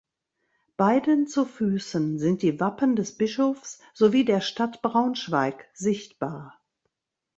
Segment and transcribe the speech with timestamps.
[0.77, 6.59] Beiden zu Füßen sind die Wappen des Bischofs sowie der Stadt Braunschweig sichtbar.